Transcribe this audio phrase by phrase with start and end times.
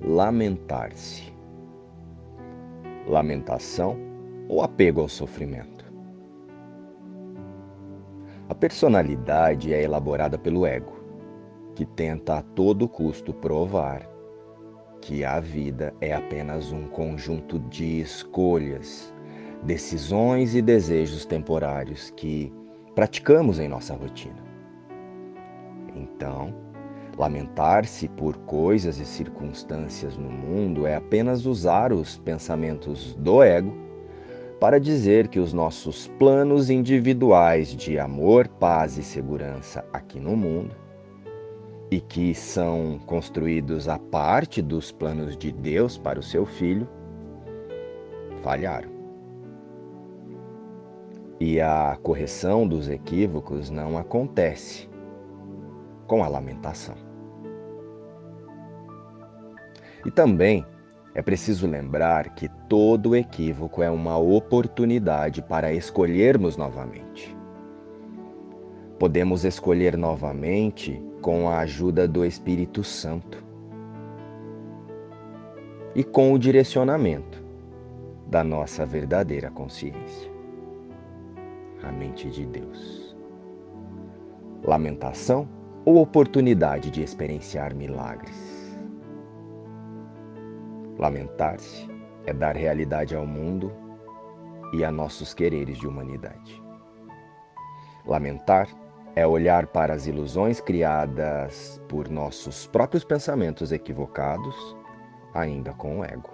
[0.00, 1.32] lamentar-se.
[3.06, 3.96] Lamentação
[4.48, 5.84] ou apego ao sofrimento.
[8.48, 10.98] A personalidade é elaborada pelo ego,
[11.74, 14.08] que tenta a todo custo provar
[15.00, 19.14] que a vida é apenas um conjunto de escolhas,
[19.62, 22.52] decisões e desejos temporários que
[22.94, 24.42] praticamos em nossa rotina.
[25.94, 26.54] Então,
[27.20, 33.76] lamentar-se por coisas e circunstâncias no mundo é apenas usar os pensamentos do ego
[34.58, 40.74] para dizer que os nossos planos individuais de amor, paz e segurança aqui no mundo
[41.90, 46.88] e que são construídos a parte dos planos de Deus para o seu filho,
[48.40, 48.88] falharam.
[51.38, 54.88] E a correção dos equívocos não acontece
[56.06, 57.09] com a lamentação.
[60.04, 60.64] E também
[61.14, 67.36] é preciso lembrar que todo equívoco é uma oportunidade para escolhermos novamente.
[68.98, 73.42] Podemos escolher novamente com a ajuda do Espírito Santo
[75.94, 77.42] e com o direcionamento
[78.28, 80.30] da nossa verdadeira consciência,
[81.82, 83.16] a mente de Deus.
[84.62, 85.48] Lamentação
[85.84, 88.59] ou oportunidade de experienciar milagres?
[91.00, 91.88] Lamentar-se
[92.26, 93.72] é dar realidade ao mundo
[94.74, 96.62] e a nossos quereres de humanidade.
[98.04, 98.68] Lamentar
[99.16, 104.76] é olhar para as ilusões criadas por nossos próprios pensamentos equivocados,
[105.32, 106.28] ainda com o ego,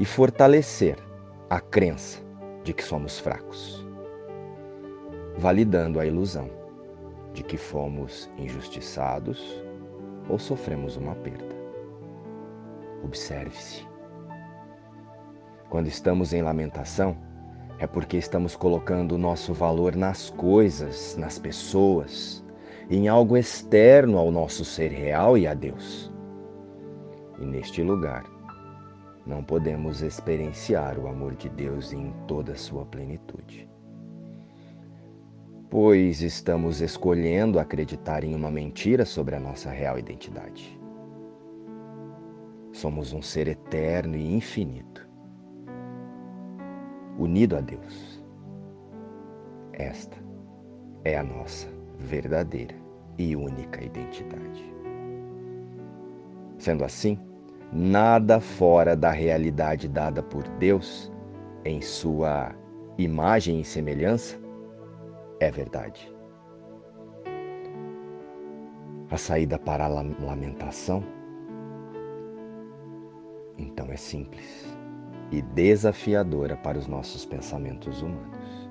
[0.00, 0.96] e fortalecer
[1.50, 2.18] a crença
[2.64, 3.86] de que somos fracos,
[5.36, 6.48] validando a ilusão
[7.34, 9.62] de que fomos injustiçados
[10.30, 11.51] ou sofremos uma perda.
[13.02, 13.86] Observe-se.
[15.68, 17.16] Quando estamos em lamentação,
[17.78, 22.44] é porque estamos colocando o nosso valor nas coisas, nas pessoas,
[22.88, 26.12] em algo externo ao nosso ser real e a Deus.
[27.40, 28.24] E neste lugar,
[29.26, 33.68] não podemos experienciar o amor de Deus em toda a sua plenitude.
[35.70, 40.81] Pois estamos escolhendo acreditar em uma mentira sobre a nossa real identidade.
[42.72, 45.06] Somos um ser eterno e infinito,
[47.18, 48.24] unido a Deus.
[49.74, 50.16] Esta
[51.04, 51.68] é a nossa
[51.98, 52.74] verdadeira
[53.18, 54.74] e única identidade.
[56.56, 57.18] Sendo assim,
[57.70, 61.12] nada fora da realidade dada por Deus
[61.66, 62.54] em sua
[62.96, 64.40] imagem e semelhança
[65.40, 66.10] é verdade.
[69.10, 71.04] A saída para a lamentação
[73.82, 74.64] então é simples
[75.32, 78.70] e desafiadora para os nossos pensamentos humanos.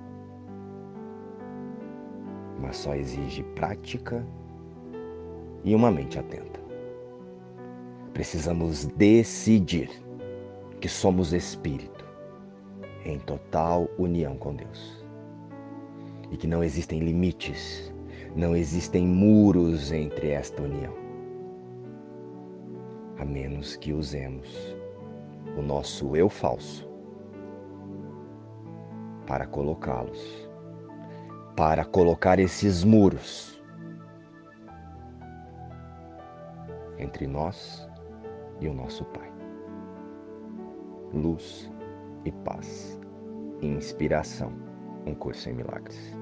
[2.61, 4.25] Mas só exige prática
[5.65, 6.61] e uma mente atenta.
[8.13, 9.89] Precisamos decidir
[10.79, 12.05] que somos espírito
[13.03, 15.05] em total união com Deus
[16.31, 17.93] e que não existem limites,
[18.33, 20.93] não existem muros entre esta união,
[23.17, 24.79] a menos que usemos
[25.57, 26.89] o nosso eu falso
[29.27, 30.49] para colocá-los,
[31.55, 33.61] para colocar esses muros
[36.97, 37.87] entre nós
[38.59, 39.31] e o nosso Pai.
[41.13, 41.71] Luz
[42.25, 42.99] e paz.
[43.61, 44.51] Inspiração.
[45.05, 46.20] Um curso em milagres.